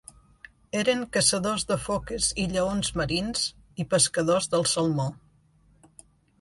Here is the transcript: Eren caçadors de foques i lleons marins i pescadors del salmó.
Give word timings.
Eren 0.79 1.03
caçadors 1.17 1.65
de 1.73 1.77
foques 1.89 2.31
i 2.45 2.47
lleons 2.55 2.91
marins 3.03 3.45
i 3.85 3.89
pescadors 3.95 4.51
del 4.57 4.69
salmó. 4.75 5.09